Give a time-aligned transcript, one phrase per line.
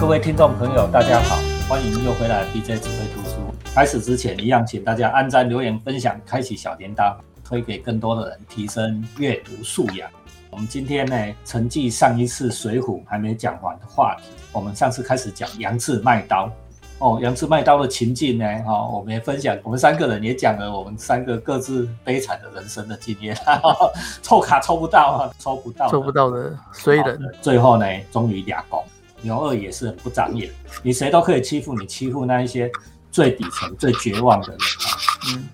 [0.00, 1.36] 各位听众朋友，大家好，
[1.68, 3.36] 欢迎又回来 BJ 指挥读书。
[3.74, 7.14] 开始之前，一样请大家按赞、留言、分享、开启小铃铛，
[7.44, 10.10] 推给更多的人，提升阅读素养。
[10.48, 16.50] 我们今天呢，承继上一次《水浒》还没讲完的话题，我们上次开始讲杨志卖刀。
[16.98, 23.36] 哦，杨志卖刀的情境呢，哈，我们也分享，我们三个人也讲了我们三个各自悲惨的人生的经验。
[24.22, 27.20] 抽卡抽不到啊，抽不到，抽不到的衰人。
[27.42, 28.82] 最后呢，终于俩攻。
[29.22, 30.50] 牛二也是很不长眼，
[30.82, 32.70] 你谁都可以欺负你，欺负那一些
[33.10, 34.86] 最底层、最绝望的人啊。
[35.28, 35.48] 嗯，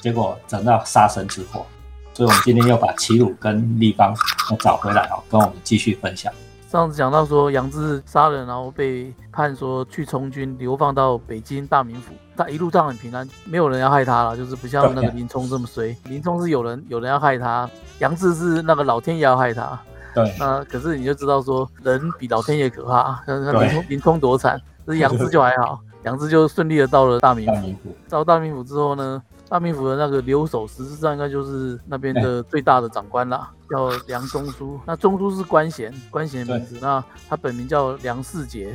[0.00, 1.64] 结果整到杀身之祸。
[2.12, 4.14] 所以，我们今天又把齐鲁跟立方
[4.50, 6.30] 又找回来哦，跟我们继续分享。
[6.68, 12.12] 上次讲到说，杨志杀人，然后被判说去从军，流放到北京大名府。
[12.36, 15.96] 他一路上很平安，没有人要害他了，就是不像那个林冲这么衰。
[16.04, 19.80] 林冲是有人有人要害他，杨志是那个老天爷要害他。
[20.14, 23.22] 对，那可是你就知道说，人比老天爷可怕。
[23.26, 27.94] 林冲林冲多惨，这杨志就还好，杨志就顺利的到了大名府。
[28.08, 29.22] 到大名府之后呢？
[29.48, 34.78] 大名府的那个留守，实质上应该就是那边的最大的长官啦，叫梁中书。
[34.86, 36.78] 那中书是官衔，官衔的名字。
[36.80, 38.72] 那他本名叫梁世杰。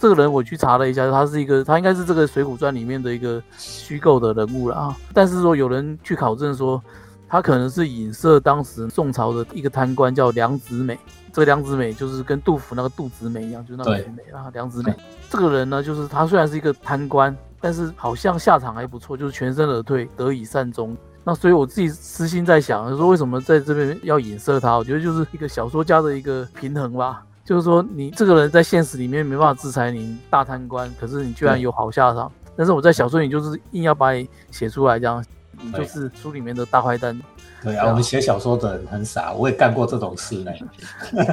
[0.00, 4.96] 这个人我去查了一下，他是一个，他应该是这个《水浒传》里面的一个虚构的人物了啊。
[5.14, 6.82] 但是说有人去考证说，
[7.28, 10.98] 他可能是影射当时宋朝的一个贪官叫梁子美。
[11.32, 14.94] 这个梁子美就是跟杜甫那个杜子美一样，就是那个美啊，梁子美。
[15.28, 17.36] 这个人呢，就是他虽然是一个贪官。
[17.58, 20.94] 但是好像下场还不错，就是全身而退，得以善终。
[21.24, 24.76] 那所以我自己私心在想，说为什么在这边要影射他？
[24.76, 27.24] 我觉得就是一个小说家的一个平衡吧。
[27.44, 32.30] 就是说你这个人在现实里面没办法制裁你大贪官，可是你居然有好下场。
[32.54, 35.24] 但是我在小说里就是硬要把你写出来，这样
[35.62, 37.18] 你就是书里面的大坏蛋。
[37.62, 40.52] 对啊，我们写小说的人很傻，我也干过这种事呢。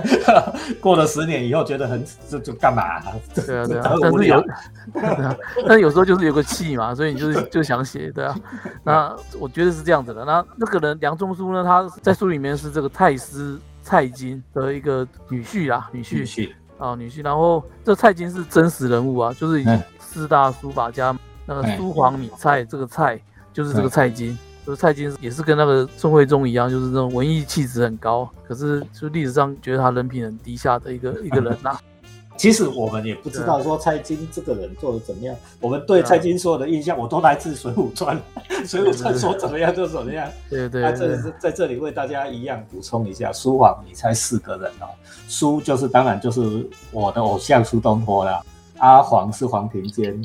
[0.82, 2.84] 过了十年以后，觉得很这就干嘛？
[3.36, 4.44] 对啊对啊，但是有，
[5.68, 8.36] 但是有时候就是有个气嘛，所以你就是就想写，对啊。
[8.84, 10.26] 那我觉得是这样子的。
[10.26, 17.24] 那那个人梁中书呢，他在书里面是这个太师蔡京的一个女婿啦，女婿婿啊女婿。
[17.24, 19.66] 然后这蔡京是真实人物啊，就是以
[20.00, 21.16] 四大书法家
[21.46, 23.20] 那个苏黄米蔡这个蔡
[23.54, 24.38] 就是这个蔡京。
[24.66, 31.78] 就是蔡京也是跟那个宋徽宗一样，就是这种文艺气质很高，可是就历史上觉得他人品很低下的一个一个人呐。
[32.38, 38.18] 其实我们也不知道说蔡京这个人做的怎么样，我们对蔡京所有的印象，我都来自《水浒传》，
[38.66, 40.28] 《水浒传》说怎么样就怎么样。
[40.50, 40.82] 对对。
[40.82, 44.88] 那这是在这里为大家一样补充一下，苏黄你猜四个人哦，
[45.28, 48.42] 苏就是当然就是我的偶像苏东坡了，
[48.78, 50.20] 阿黄是黄庭坚，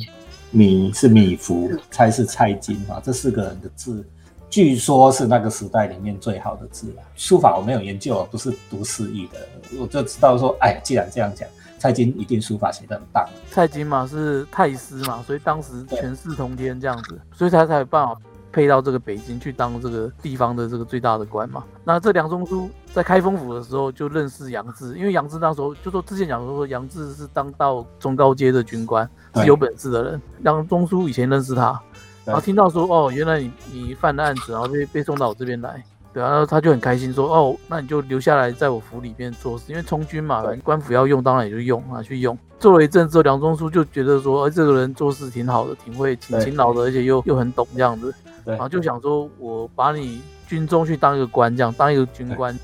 [0.50, 4.04] 米是米芾，蔡是蔡京啊，这四个人的字。
[4.50, 7.03] 据说是那个时代里面最好的字了。
[7.14, 9.47] 书法我没有研究，不是读诗意的，
[9.78, 11.47] 我就知道说，哎，既然这样讲，
[11.78, 13.28] 蔡京一定书法写得很棒。
[13.50, 18.16] 蔡京嘛是太师嘛，所以当时权势通天这样子，所以他才有办法
[18.50, 21.62] 配到这个北京去当这个地方的这个最大的官嘛。
[21.84, 30.22] 那这梁中书在开封府的时候就认识杨志，因为杨志那时候就说之前讲说杨志是当到中高阶的军官，是有本事的人。
[30.38, 31.81] 梁中书以前认识他。
[32.25, 35.82] 然后听到说哦，原来你你犯了案子，然后被被送到我这边来，
[36.12, 42.37] 对啊，然后他就很开心说哦，那你就留下来在我府里面做事，因为充军嘛，官府要用，当然也就用啊，去用。
[42.59, 48.12] 做了一阵之后，梁中书就觉得说，哎，这个人做事挺好的，挺会，挺勤劳的，而且又又很懂这样子，
[48.44, 52.54] 然后就想说，我把你军中去当一个官，这样当一个军官，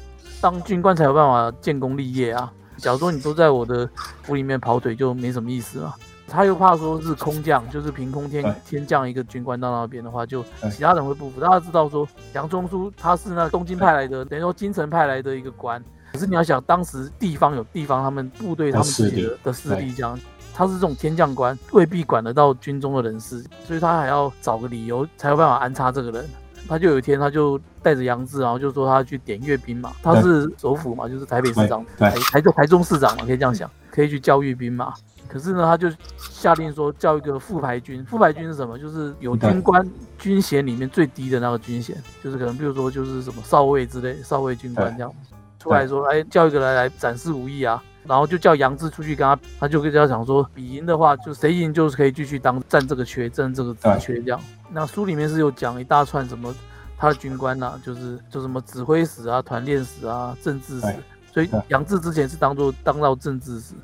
[0.41, 2.53] 当军官才有办法建功立业啊。
[2.77, 3.89] 假如说你都在我的
[4.23, 5.95] 府里面跑腿，就没什么意思了。
[6.27, 11.41] 他又怕说是空降，就是凭空天天降一个军官到那边的话，就其他人会不服。
[11.41, 15.83] 大家知道说杨中书他是那东京派来的，等于说京城派来的一个官。
[16.13, 20.19] 可是你要想，当时地方有地方他们部队他们自己的的势力，这样
[20.55, 26.29] 他是这种天降官，未必管得到军中的人事，所以他还要找个理由才有办法安插这个人。
[26.69, 34.95] 他就有一天他就带着杨志，然后就说他去点阅兵嘛，他是首府嘛，就是台北市长，台台中台中市长嘛，可以这样想，可以去教阅兵嘛。
[35.27, 38.05] 可是呢，他就下令说叫一个副排军。
[38.05, 38.79] 副排军是什么？
[38.79, 39.85] 就是有军官
[40.19, 45.13] 军衔里面最低的那个军衔，就是可能比如说就是什么少尉之类，少尉军官这样
[45.59, 47.83] 出来说，哎，叫一个来来展示武艺啊。
[48.07, 54.41] 然后就叫杨志出去跟他，他就跟他讲说，比赢的话，就谁赢就是可以继续当占这个缺，占这个职缺这样。
[54.71, 56.55] 那书里面是有讲一大串什么
[56.97, 60.95] 他的军官呐，就是就什么指挥使啊、团练使啊、政治使。
[61.33, 63.75] 所以杨志之前是当做当到政治使。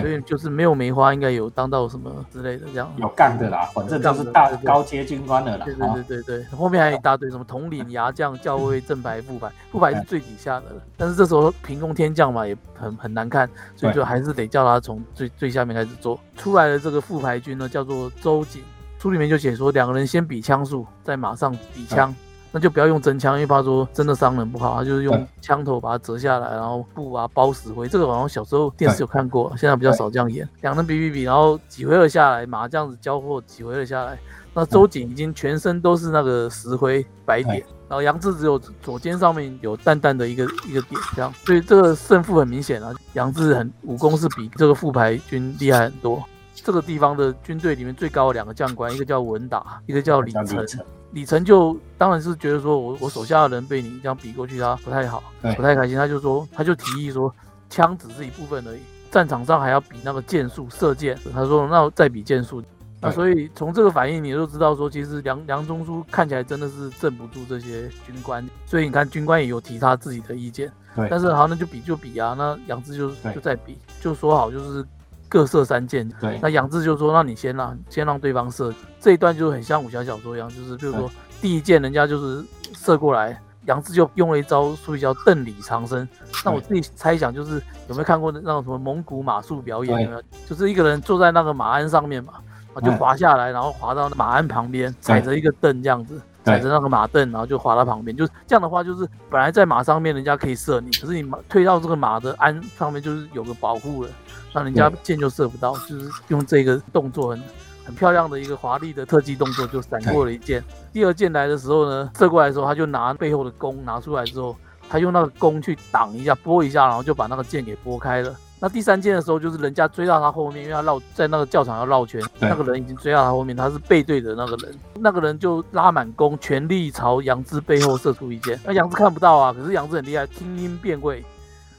[0.00, 2.90] 对所以就是没有梅花，应该有当到什么之类的这样。
[2.96, 5.64] 有干的啦，反正就是大高阶军官的啦。
[5.64, 10.82] 对对对对对，后面还有一大堆什么统领、牙将、校尉、正牌、副牌，副牌是最底下的了。
[10.96, 16.18] 但是这时候凭空天降嘛，也很很难看，所以就还是得叫他从最最下面开始做。
[16.36, 18.62] 出来的这个副牌军呢，叫做周瑾。
[18.98, 22.14] 书里面就写说，两个人先比枪术，再马上比枪，
[22.52, 27.88] 那就不要用真枪，因为怕说真的伤人不好，他就是用枪头把它折下来，然后布啊包死灰。
[27.88, 30.46] 这个好像小时候电视有看过，现在比较少这样演。
[30.60, 34.18] 两人比比比，然后几回合下来，马这样子交货，几回合下来，
[34.52, 42.92] 那周瑾已经全身都是那个石灰白点，然后杨志只有左肩上面有淡淡的一个一个点，这样，所以这个胜负很明显啊。
[43.14, 46.22] 杨志很武功是比这个副牌军厉害很多。
[46.54, 50.64] 这个地方的军队里面最高的两个将官，一个叫文达，一个叫李成。
[51.12, 55.22] 李成就当然是觉得说我我手下的人被你这样比过去，他不太好，
[55.56, 55.96] 不太开心。
[55.96, 57.32] 他就说，他就提议说，
[57.68, 58.80] 枪只是一部分而已，
[59.10, 61.18] 战场上还要比那个箭术，射箭。
[61.34, 62.62] 他说，那再比箭术。
[63.00, 68.42] 那所以从这个反应，你就知道说，其实梁梁中书看起来真的是镇不住这些军官。
[68.64, 70.72] 所以你看，军官也有提他自己的意见。
[71.10, 72.34] 但是好，那就比就比啊。
[72.38, 74.84] 那杨志就就在比，就说好就是。
[75.32, 76.38] 各射三箭，对。
[76.42, 78.70] 那杨志就说：“那你先让，先让对方射。”
[79.00, 82.44] 这一段就很像武侠小说一样，就是比如说第一箭人家就是
[82.74, 86.06] 射过来，杨志就用了一招术语叫“邓里长生”。
[86.44, 87.54] 那我自己猜想就是
[87.88, 90.02] 有没有看过那种什么蒙古马术表演？
[90.02, 90.22] 有没有？
[90.46, 92.34] 就是一个人坐在那个马鞍上面嘛，
[92.82, 98.16] 就滑下来，然后滑到马鞍旁边，踩着一个凳这样子，踩着那个马凳，然后就滑到旁边。
[98.16, 104.10] 就是这样的话，就是本来在马上面人家可以射你，可是你马推到这个马的鞍上面，就是有个保护了。
[104.52, 107.42] 让人家箭就射不到，就是用这个动作很
[107.86, 110.62] 很漂亮的一个华丽的特技动作就闪过了一箭。
[110.92, 114.54] 第二箭来的时候呢，射过来的时候他就拿背后的弓拿出来之后，
[114.90, 118.34] 他用那个弓去挡一下，拨一下，然后就把那个箭给拨开了。
[118.62, 128.56] 那第三箭的时候，就是人家追到他后面，因为他绕在那个教场要绕圈，那个人已经追到他后面，他是背对着那个人，那个人就拉满弓，全力朝杨志背后射出一箭。
[128.64, 131.24] 那杨志看不到啊，可是杨志很厉害，听音辨位。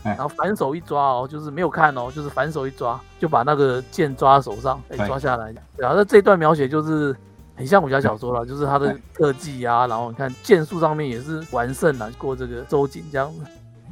[0.04, 5.56] 然后反手一抓哦，就是没有看哦，就是反手一抓，就把那个箭抓在手上，哎，抓下来。
[5.78, 7.16] 然后那这段描写就是
[7.56, 13.40] 很像武侠小说了，就是他的特技啊，然后你看剑术上面也是完胜了，过这个周瑾这样子。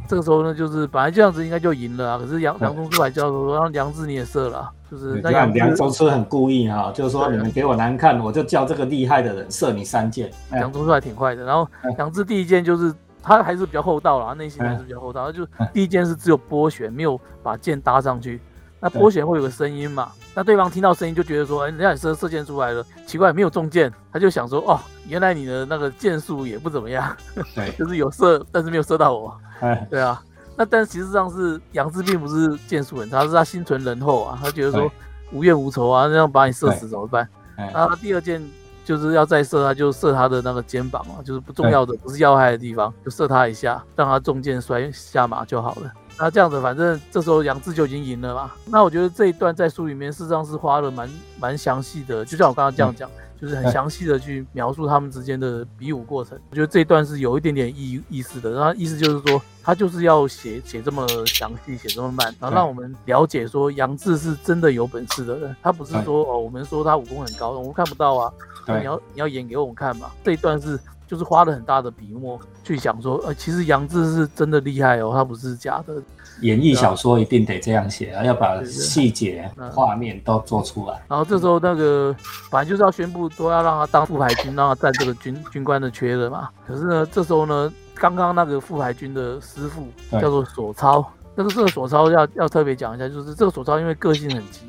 [0.08, 10.32] 这个时候呢，就是本来这样子应该就赢了啊，可是杨梁中书还叫说让杨志你也射了，就是那梁梁中书很故意哈，就是说你们给我难看，我就叫这个厉害的人射你三箭。
[10.52, 11.68] 梁中书还挺快的，然后
[11.98, 12.94] 杨志第一箭就是。
[13.24, 15.28] 他还是比较厚道啦，内心还是比较厚道。
[15.28, 18.42] 他就第一箭是只有拨弦，没有把箭搭上去。
[18.80, 20.12] 那拨弦会有个声音嘛？
[20.34, 23.94] 那对方听到声音就觉得说，哎，人家射射箭出来了，奇怪，没有中箭。
[24.12, 27.16] 他就想说，哦，原来你的那个箭术也不怎么样，
[27.78, 29.38] 就是有射，但是没有射到我。
[29.62, 30.22] 哎，对啊。
[30.58, 34.92] 那但实际上是杨志并不是箭术很差，是他心存仁厚啊，他觉得说
[35.32, 37.28] 无怨无仇啊，那样把你射死怎么办？
[37.58, 38.42] 那他，第二箭。
[38.84, 45.94] 就是要再射他，就射他的那个肩膀啊，就是不重要的，不是要害的地方，就射他一下，让他中箭摔下马就好了。
[46.18, 48.52] 那这样子，反正这时候杨志就已经赢了嘛。
[48.66, 51.08] 那我觉得这一段在书里面事实上是花了蛮
[51.40, 53.10] 蛮详细的，就像我刚刚这样讲。
[53.42, 58.52] 就是很详细的去描述他们之间的比武过程，我觉得这一段是有一点点意意思的。
[58.52, 65.56] 然后意思就是说，他就是要写写这么详细，写这么慢，然后让我们了解说杨志是真的有本事的人。
[65.64, 68.32] 他不是说哦，我们说他武功很高，我们看不到啊。
[68.68, 70.12] 你要你要演给我们看嘛。
[70.24, 70.80] 这一段是
[71.12, 76.02] 就是花了很大的笔墨去想说，呃，其实杨志是真的厉害哦，他不是假的。
[76.40, 81.04] 演绎小说一定得这样写啊，要把细节、画面都做出来。
[81.10, 82.16] 然后这时候那个
[82.50, 86.48] 反正就是要宣布都要让他当副牌军，让他占这个军军官的缺的嘛。
[86.66, 94.62] 可是呢，这时候呢，刚刚那个副牌军的师傅叫做索超，那个这个索超要要特别讲一下，就是这个索超因为个性很急。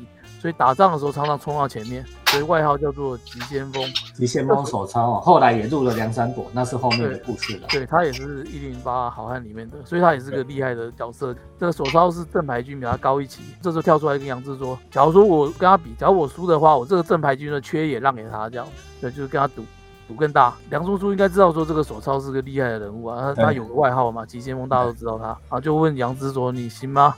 [0.43, 3.81] 所以打仗的时候常常冲到前面，所以外号叫做急先锋。
[4.13, 7.67] 急先锋手抄啊，后来也入了梁山伯，那是后面的故事了。
[7.69, 11.33] 对他也是一零八好汉里面的，所以他也是个厉害的角色。
[11.57, 18.67] 这个手抄是正牌军比他高一级，这时候跳出来跟杨志说：“假如说我跟他比，假如我输的话，我这个正牌军的缺也让给他，这样
[18.99, 19.63] 对，就是跟他赌
[20.09, 27.15] 赌更大。”梁叔叔应该知道说这个手抄是个厉害的人物啊，他他有个外号嘛，急先锋，大家都知道他啊，就问杨志说：“你行吗？”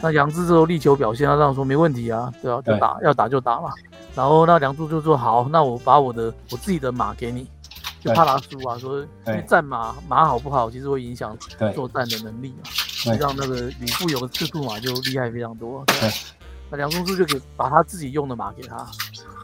[0.00, 3.70] 那杨志之后力求表现，他这样说没问题啊，对啊，就打，要打就打嘛。
[4.14, 7.48] 然后那梁祝就说好，那我把我的我自己的马给你，
[8.00, 11.36] 就怕他输啊，说因为战马马好不好，其实会影响
[11.74, 13.16] 作战的能力嘛。
[13.18, 15.82] 让那个吕布有个赤兔马就厉害非常多。
[15.86, 16.10] 对，
[16.70, 18.86] 那梁中书就给把他自己用的马给他。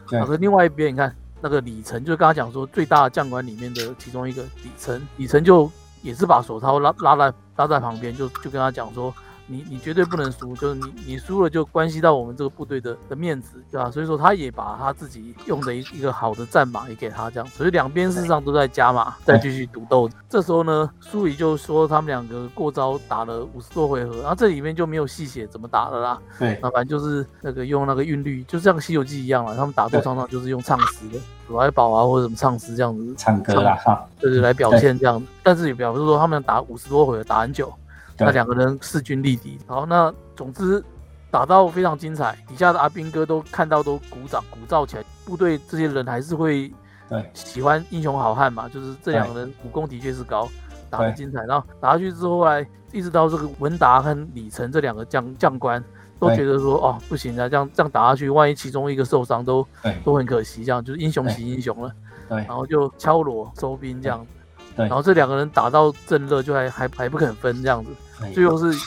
[0.07, 5.69] 对，可另外一边你看那个李成，就刚刚讲说最大的将官里面的其中一个李成，李成就
[6.01, 9.13] 也是把手抄拉拉在拉在旁边，就就跟他讲说。
[9.51, 13.91] 你你绝对不能输，就是你你输了就关系到我们这个部队的的面子，对吧？
[13.91, 20.09] 所以说他也把他自己用的一一个好的战马也给他这样，所以两边事实上都在加码，再继续赌斗。
[20.29, 26.17] 这时候呢，苏里就说他们两个过招打了五十多回合，然后这里面就没有细写怎么打的啦。
[26.39, 35.27] 对，那反正就是那个用那个韵律，就像《西游记》一样了，他们打斗常常就是用唱诗的，鼠来宝啊或者什么唱诗这样子唱歌啦哈，对对，来表现这样子。
[35.43, 37.73] 但是也表示说他们打五十多回合，打很久。
[38.17, 40.83] 那两个人势均力敌，好，那总之
[41.29, 46.71] 打到非常精彩，底下的阿兵哥都看到都鼓掌鼓噪起来，部队这些人还是会
[47.09, 47.29] 对。
[47.33, 50.47] 喜欢英雄好汉嘛，就是这两个人武功的确是高，
[50.89, 55.83] 打得精彩，然后打下去之后来，一直到这个文达和李成这两个将将官
[56.19, 59.65] 都觉得说哦不行啊，这样这样打下去，万一其中一个受伤都
[60.03, 61.91] 都很可惜，这样就是英雄惜英雄了，
[62.29, 64.23] 对，然后就敲锣收兵这样。
[64.25, 64.40] 子。
[64.75, 67.91] 对，然后这两个人打到正热，就还还还不肯分这样子，
[68.33, 68.77] 最后是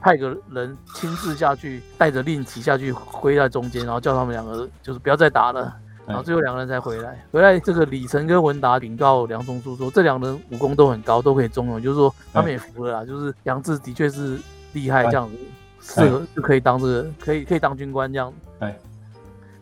[0.00, 5.74] 派个人亲自下去，带着令旗下去挥在中间，然后叫他们两个就是不要再打了，
[6.06, 7.24] 然后最后两个人才回来。
[7.30, 14.38] 回来这个李晨跟文达禀告梁中书说，这两人武功都很高，都可以中用，就是说他们也服了啦，就是杨志的确是
[14.72, 15.36] 厉害，这样子
[15.80, 18.32] 适合就可以当这个可以可以当军官这样。
[18.58, 18.74] 对，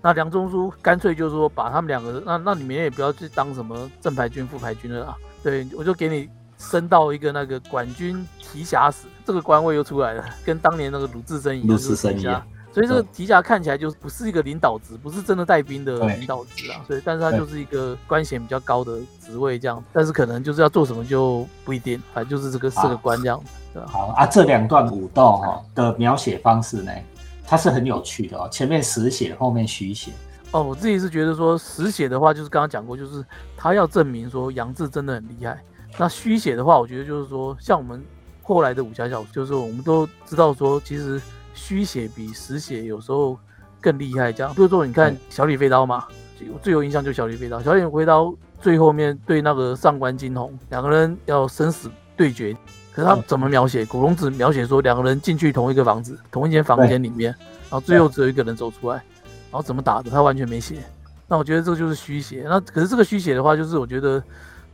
[0.02, 5.16] 那梁中书干脆就是说把他们两个，那那你们也不要去当什么正牌军、副牌军了啦。
[5.42, 6.28] 对，我就给你
[6.58, 11.68] 升到一个那个管军提辖使，这个官位又出来了，跟当年那个鲁智深一样。
[11.68, 12.42] 鲁智深一样。
[12.72, 16.80] 所以这个提辖看起来就不是一个领导职，不是真的带兵的领导职啊。
[16.86, 19.82] 所以，但是他就是一个官衔比较高的职位这样。
[19.92, 23.42] 但是可能就是要做什么就不一定，反正就是这个四个官这样。
[23.86, 26.92] 好啊，这两段武斗哈的描写方式呢，
[27.44, 28.48] 它是很有趣的哦。
[28.52, 30.12] 前面实写，后面虚写。
[30.52, 33.24] 哦，我自己是觉得说实写的话，就是刚刚讲过，就是
[33.56, 35.62] 他要证明说杨志真的很厉害。
[35.96, 38.02] 那虚写的话，我觉得就是说，像我们
[38.42, 41.20] 后来的武侠小说，就是我们都知道说，其实
[41.54, 43.38] 虚写比实写有时候
[43.80, 44.32] 更厉害。
[44.32, 46.06] 这样，比如说你看小李飞刀嘛，
[46.60, 47.60] 最有印象就小李飞刀。
[47.62, 52.56] 小李飞刀最后面对那个上官金鸿两个人要生死对决，
[52.92, 53.86] 可是他怎么描写？
[53.86, 57.32] 古龙只描写说两个人进去同一个房子，同一间房间里面，
[57.70, 59.00] 然后最后只有一个人走出来。
[59.50, 60.76] 然后怎么打的，他完全没写。
[61.26, 62.44] 那我觉得这个就是虚写。
[62.48, 64.22] 那可是这个虚写的话，就是我觉得，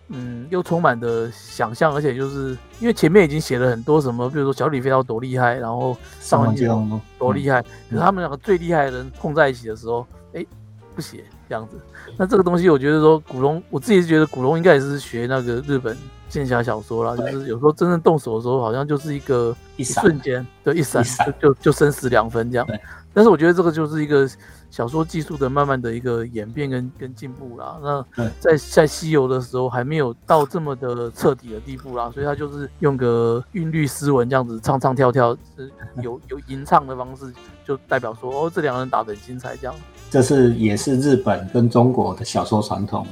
[0.08, 10.44] 嗯，又充满的想象，而且就是因为前面已经写了很多什么，比如说小李飞刀多厉害，然后上官金鸿多厉害，可是他们两个最厉害的人碰在一起的时候，哎，
[10.94, 11.76] 不写这样子。
[12.16, 15.96] 那这个东西，我觉得说古龙，我自己是觉得古龙应该也是学那个日本
[16.28, 22.66] 剑侠小说啦，就是有时候真正动手的时候，好像就是一个一瞬间，对，一闪就就就生死两分这样。
[23.12, 24.28] 但是我觉得这个就是一个。
[24.68, 35.70] 小说技术的慢慢的一个演变跟跟进步啦，那在在西游的时候还没有到这么的彻底的地步啦，所以他就是用个韵律诗文这样子唱唱跳跳，是
[36.02, 37.32] 有有吟唱的方式，
[37.64, 39.74] 就代表说哦，这两个人打得很精彩这样。
[40.10, 43.06] 这是也是日本跟中国的小说传统，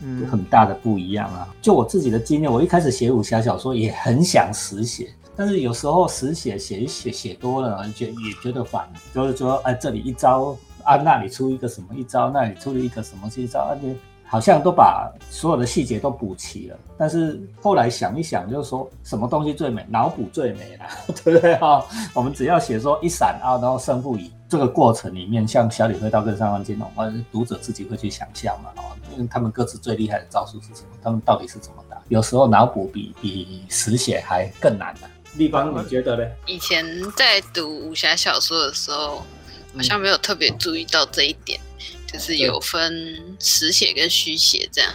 [0.00, 1.48] 嗯，很大的不一样啊。
[1.60, 10.56] 就我自己的经验，我一开始写武侠小说也很想实写，但是有时候实写写一写写多了，觉也觉得烦，就是说哎，这里一招。
[10.84, 13.94] 啊，那里出一个什么一招，那里出了一个什么一招，而且
[14.32, 16.78] 好像都把所有的细节都补齐了。
[16.96, 20.86] 但是后来想一想，就是说什么东西最美，脑补最美了，
[21.22, 21.84] 对不对啊？
[22.14, 24.32] 我们只要写说一闪啊，然后胜负已。
[24.48, 30.96] 这个过程里面，像小李飞刀跟上官金龙，啊，读者自己会去想象嘛，哦，因为他们各自最厉害的招数是什么？
[31.02, 31.98] 他们到底是怎么打？
[32.08, 35.00] 有时候脑补比比实写还更难的。
[35.36, 36.26] 立方，你觉得呢？
[36.46, 36.86] 以前
[37.18, 39.22] 在读武侠小说的时候。
[39.74, 41.58] 好像没有特别注意到这一点，
[42.12, 44.92] 就是有分实写跟虚写这样，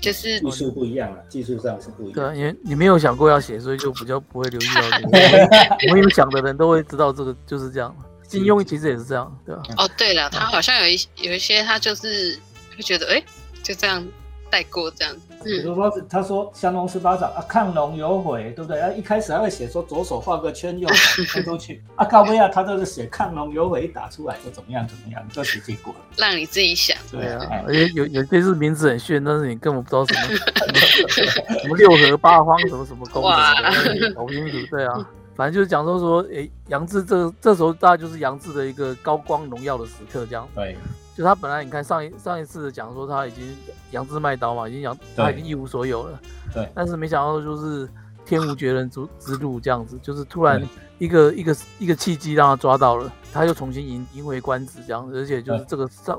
[0.00, 2.14] 就是技术不一样啊，技术上是不一样。
[2.14, 5.90] 对，因为你没有想过要写，所以就比较不会留意到这个。
[5.92, 7.94] 我有想的人都会知道这个就是这样。
[8.26, 9.62] 金庸其实也是这样，对吧？
[9.76, 12.38] 哦，对了，他好像有一有一些他就是
[12.76, 13.22] 会觉得，哎，
[13.62, 14.06] 就这样。
[14.52, 18.80] 带过这样子，比如说他说降龙十八掌啊，亢龙有悔，对不对？
[18.80, 26.00] 啊，一开始还会写说左手画个圈，右手推出去啊，高不亚他都是写亢龙有悔，一打出来就怎么样怎么样，就写结果了。
[26.16, 34.56] 让你自己想，对啊，而且有有些是名字很炫，但是你根本不知道什么什么六合八荒什么什么功的，搞不清楚。
[34.70, 40.46] 对啊，反正就是讲说说，哎，杨志这这时候大概就是杨志的一个高光荣耀的时刻，这样。
[40.54, 40.76] 对。
[41.20, 43.44] 就他本来你看上一上一次讲说他已经
[43.90, 46.18] 杨志卖刀嘛，已经杨他已经一无所有了，
[46.54, 46.66] 对。
[46.74, 47.86] 但是没想到就是
[48.24, 56.18] 天无绝人之之路这样子，就是突然一个一个一个契机让他抓到了，他又重新赢赢回官职这样，而且就是这个上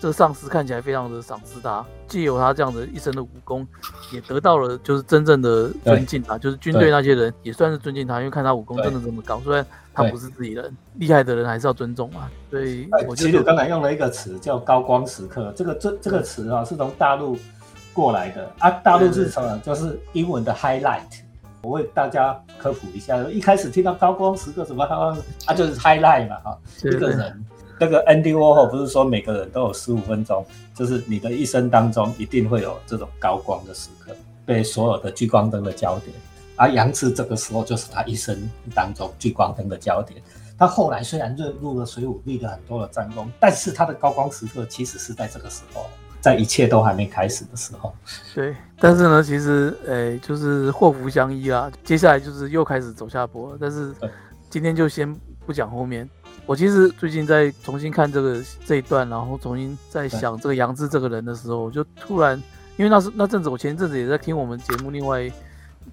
[0.00, 3.66] 这个上司看起来非常的赏识他，借由他这样的一身的武功，
[4.12, 12.30] 也得到了就是真正的尊敬啊，就是军队那些人也算是尊敬他，因为看他武功真的这么高，虽然他不是自己人，厉害的人还是要尊重嘛。
[12.48, 17.36] 所以我其实我刚才用了一个词叫高光时刻，这个这这个词啊是从大陆
[17.92, 19.58] 过来的啊，大陆是什么？
[19.64, 21.02] 就是英文的 highlight。
[21.60, 24.86] 我为大家科普一下，一开始听到高光时刻什么，
[25.44, 27.44] 他就是 highlight 嘛，哈，一个人。
[27.80, 30.44] 那个 Andy Warhol 不是说每个人都有十五分钟，
[30.74, 36.14] 就是你的一生当中一定会有这种高光的时刻，被所有的聚光灯的焦点。
[36.56, 38.36] 而杨志这个时候就是他一生
[38.74, 40.20] 当中聚光灯的焦点。
[40.58, 45.86] 他后来虽然入入了水浒，立了很多的战功，但是他的高光时刻其实是在这个时候，
[46.20, 47.94] 在一切都还没开始的时候。
[48.34, 51.70] 对，但是呢，其实诶，就是祸福相依啊。
[51.84, 53.94] 接下来就是又开始走下坡，但是
[54.50, 55.14] 今天就先
[55.46, 56.08] 不讲后面。
[56.48, 62.42] 我其实最近在重新看这个这一段，然后重新在想这个杨志这个人的时候，我就突然，
[62.78, 65.30] 因为那是那阵子，我前阵子也在听我们节目，另外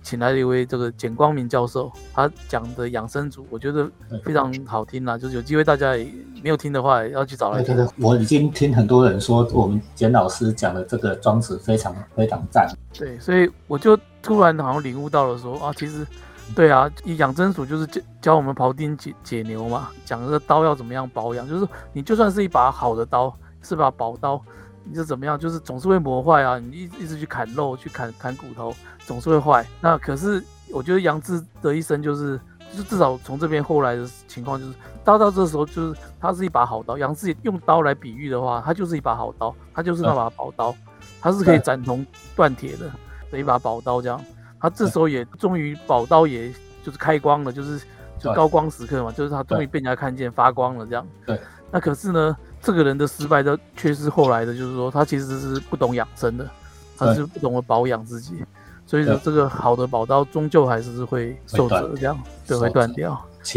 [0.02, 3.92] 请来了一位这个简光明教授，他讲的养生组，我觉得
[4.24, 6.10] 非常好听啦，就是有机会大家也
[6.42, 7.76] 没有听的话，要去找来听。
[7.98, 12.66] 我已经听很多人说，我们简老师讲的这个庄子非常非常赞。
[12.98, 16.08] 对，所以我就突然好像领悟到了，说啊，其实。
[16.54, 24.40] 对啊，养真鼠就是教教我们庖丁解解牛嘛，讲这个刀要怎么样保养，就是你就算是一把好的刀，是把宝刀，
[24.84, 26.60] 你是怎么样，就是总是会磨坏啊。
[26.60, 29.66] 你一一直去砍肉，去砍砍骨头，总是会坏。
[29.82, 32.40] 那可是我觉得杨志的一生就是，
[32.72, 34.74] 就是至少从这边后来的情况就是，
[35.04, 36.98] 刀到这时候就是它是一把好刀。
[36.98, 40.74] 杨志用刀来比喻的话，它就是一把好刀，它就是那把宝刀，
[41.20, 42.90] 它是可以斩铜断铁的
[43.32, 44.24] 的一把宝刀这样。
[44.66, 46.52] 他这时候也终于宝刀，也
[46.84, 47.80] 就是开光了，就是
[48.18, 51.06] 就高光时刻嘛，就是他终于被人家看见发光了这样。
[51.26, 51.40] 对。
[51.72, 56.50] 那可是呢，这个人的失败的却是后来的，就是说他其实是不懂养生的，
[56.98, 58.44] 他是不懂得保养自己，
[58.88, 63.14] 所以说这个好的宝刀终究还是会受折，这样就会断掉。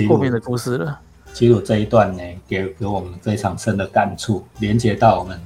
[0.08, 1.00] 后面的故事了。
[1.32, 5.40] 其实这一段呢，给给我们非常深的感触，连接到我们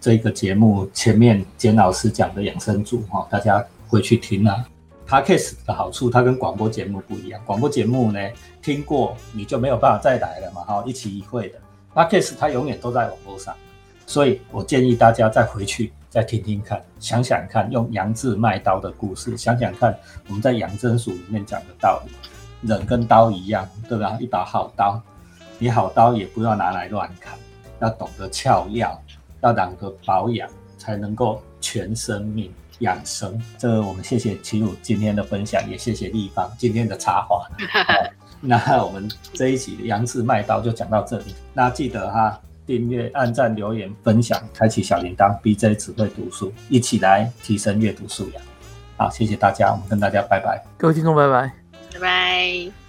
[0.00, 4.64] 这个节目前面简老师讲的养生组哈，大家回去听啊。
[5.06, 7.40] Podcast 的好处，它跟广播节目不一样。
[7.44, 8.18] 广播节目呢，
[8.62, 11.58] 听过你就没有办法再来了嘛，哈，一期一会的。
[11.94, 13.54] Podcast 它永远都在网络上，
[14.06, 24.16] 所以我建议大家再回去再听听看，想想看，用杨志卖刀的故事，想想看我们在杨真术里面讲的道理，人跟刀一样，对吧？
[24.18, 25.00] 一把好刀，
[25.58, 27.38] 你好刀也不要拿来乱砍，
[27.80, 29.00] 要懂得窍药，
[29.42, 32.50] 要懂得保养，才能够全生命。
[32.80, 37.46] 养生，这个我们谢谢齐鲁今天的分享，也谢谢立方今天的插话。
[38.40, 41.34] 那我们这一集杨氏麦刀就讲到这里。
[41.54, 48.42] 那记得哈，订阅、按赞、留言、分享、开启小铃铛，BJ 只会读书，一起来提升阅读素养。
[48.98, 50.62] 好，谢谢大家，我们跟大家拜拜。
[50.76, 51.52] 各位听众，拜拜，
[51.94, 52.83] 拜拜。